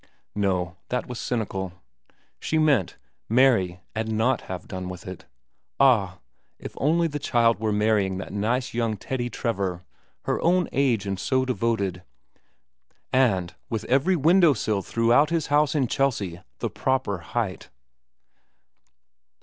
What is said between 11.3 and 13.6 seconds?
devoted, and